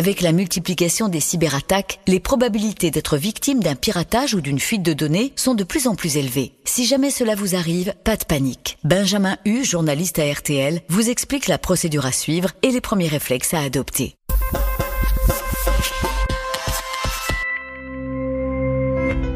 [0.00, 4.94] Avec la multiplication des cyberattaques, les probabilités d'être victime d'un piratage ou d'une fuite de
[4.94, 6.54] données sont de plus en plus élevées.
[6.64, 8.78] Si jamais cela vous arrive, pas de panique.
[8.82, 13.52] Benjamin Hu, journaliste à RTL, vous explique la procédure à suivre et les premiers réflexes
[13.52, 14.14] à adopter.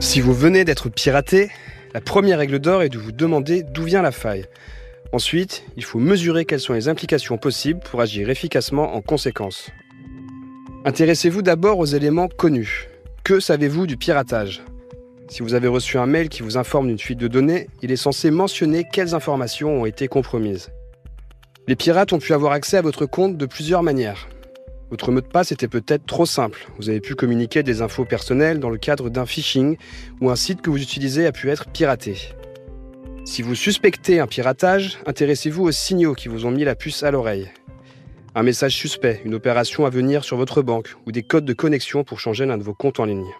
[0.00, 1.50] Si vous venez d'être piraté,
[1.92, 4.46] la première règle d'or est de vous demander d'où vient la faille.
[5.12, 9.70] Ensuite, il faut mesurer quelles sont les implications possibles pour agir efficacement en conséquence.
[10.86, 12.86] Intéressez-vous d'abord aux éléments connus.
[13.24, 14.62] Que savez-vous du piratage?
[15.26, 17.96] Si vous avez reçu un mail qui vous informe d'une fuite de données, il est
[17.96, 20.70] censé mentionner quelles informations ont été compromises.
[21.66, 24.28] Les pirates ont pu avoir accès à votre compte de plusieurs manières.
[24.90, 26.68] Votre mot de passe était peut-être trop simple.
[26.78, 29.78] Vous avez pu communiquer des infos personnelles dans le cadre d'un phishing
[30.20, 32.16] ou un site que vous utilisez a pu être piraté.
[33.24, 37.10] Si vous suspectez un piratage, intéressez-vous aux signaux qui vous ont mis la puce à
[37.10, 37.48] l'oreille
[38.36, 42.04] un message suspect, une opération à venir sur votre banque ou des codes de connexion
[42.04, 43.34] pour changer l'un de vos comptes en ligne.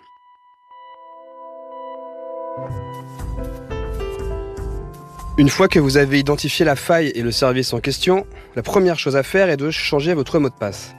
[5.37, 8.99] Une fois que vous avez identifié la faille et le service en question, la première
[8.99, 10.95] chose à faire est de changer votre mot de passe.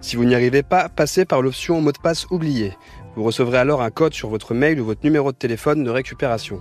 [0.00, 2.74] Si vous n'y arrivez pas, passez par l'option mot de passe oublié.
[3.16, 6.60] Vous recevrez alors un code sur votre mail ou votre numéro de téléphone de récupération.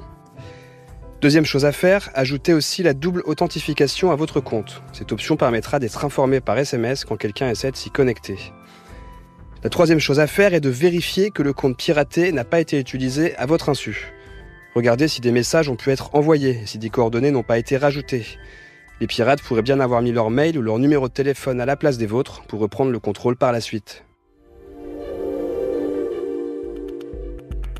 [1.26, 4.84] Deuxième chose à faire, ajoutez aussi la double authentification à votre compte.
[4.94, 8.38] Cette option permettra d'être informé par SMS quand quelqu'un essaie de s'y connecter.
[9.64, 12.80] La troisième chose à faire est de vérifier que le compte piraté n'a pas été
[12.80, 14.14] utilisé à votre insu.
[14.76, 18.28] Regardez si des messages ont pu être envoyés si des coordonnées n'ont pas été rajoutées.
[19.02, 21.76] Les pirates pourraient bien avoir mis leur mail ou leur numéro de téléphone à la
[21.76, 24.06] place des vôtres pour reprendre le contrôle par la suite.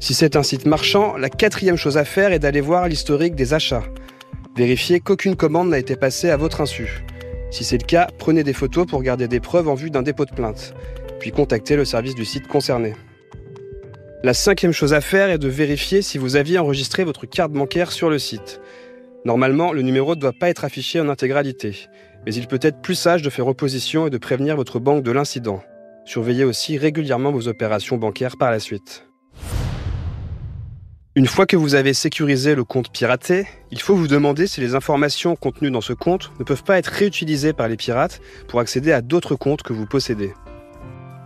[0.06, 3.56] Si c'est un site marchand, la quatrième chose à faire est d'aller voir l'historique des
[3.56, 3.82] achats.
[4.56, 7.04] Vérifiez qu'aucune commande n'a été passée à votre insu.
[7.50, 10.26] Si c'est le cas, prenez des photos pour garder des preuves en vue d'un dépôt
[10.26, 10.76] de plainte,
[11.20, 12.94] puis contactez le service du site concerné.
[14.22, 17.92] La cinquième chose à faire est de vérifier si vous aviez enregistré votre carte bancaire
[17.92, 18.62] sur le site.
[19.26, 21.88] Normalement, le numéro ne doit pas être affiché en intégralité,
[22.28, 25.10] mais il peut être plus sage de faire opposition et de prévenir votre banque de
[25.10, 25.64] l'incident.
[26.06, 29.08] Surveillez aussi régulièrement vos opérations bancaires par la suite.
[31.18, 34.76] Une fois que vous avez sécurisé le compte piraté, il faut vous demander si les
[34.76, 38.92] informations contenues dans ce compte ne peuvent pas être réutilisées par les pirates pour accéder
[38.92, 40.34] à d'autres comptes que vous possédez.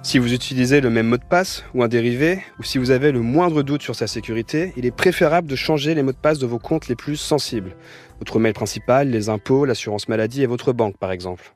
[0.04, 3.12] Si vous utilisez le même mot de passe ou un dérivé, ou si vous avez
[3.12, 6.38] le moindre doute sur sa sécurité, il est préférable de changer les mots de passe
[6.38, 7.76] de vos comptes les plus sensibles.
[8.20, 11.56] Votre mail principal, les impôts, l'assurance maladie et votre banque par exemple.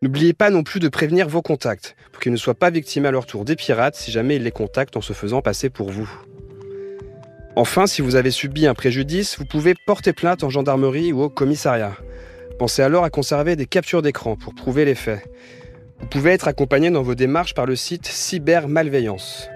[0.00, 3.10] N'oubliez pas non plus de prévenir vos contacts, pour qu'ils ne soient pas victimes à
[3.10, 6.08] leur tour des pirates si jamais ils les contactent en se faisant passer pour vous.
[7.56, 11.28] Enfin, si vous avez subi un préjudice, vous pouvez porter plainte en gendarmerie ou au
[11.28, 11.96] commissariat.
[12.60, 15.28] Pensez alors à conserver des captures d'écran pour prouver les faits.
[15.98, 19.48] Vous pouvez être accompagné dans vos démarches par le site Cybermalveillance.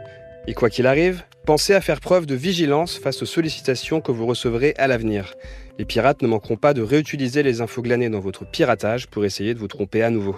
[0.47, 4.27] Et quoi qu'il arrive, pensez à faire preuve de vigilance face aux sollicitations que vous
[4.27, 5.35] recevrez à l'avenir.
[5.79, 9.55] Les pirates ne manqueront pas de réutiliser les infos glanées dans votre piratage pour essayer
[9.55, 10.37] de vous tromper à nouveau.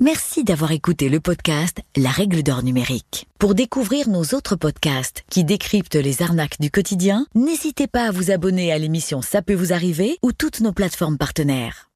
[0.00, 3.28] Merci d'avoir écouté le podcast La règle d'or numérique.
[3.38, 8.30] Pour découvrir nos autres podcasts qui décryptent les arnaques du quotidien, n'hésitez pas à vous
[8.30, 11.86] abonner à l'émission Ça peut vous arriver ou toutes nos plateformes partenaires.